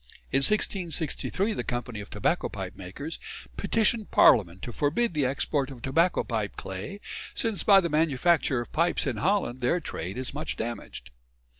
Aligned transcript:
In 0.31 0.39
1663 0.39 1.53
the 1.53 1.63
Company 1.63 2.01
of 2.01 2.09
Tobacco 2.09 2.49
Pipe 2.49 2.75
Makers 2.75 3.19
petitioned 3.55 4.09
Parliament 4.09 4.63
"to 4.63 4.71
forbid 4.73 5.13
the 5.13 5.27
export 5.27 5.69
of 5.69 5.83
tobacco 5.83 6.23
pipe 6.23 6.55
clay, 6.55 6.99
since 7.35 7.61
by 7.61 7.79
the 7.79 7.87
manufacture 7.87 8.59
of 8.61 8.71
pipes 8.71 9.05
in 9.05 9.17
Holland 9.17 9.61
their 9.61 9.79
trade 9.79 10.17
is 10.17 10.33
much 10.33 10.55
damaged." 10.57 11.11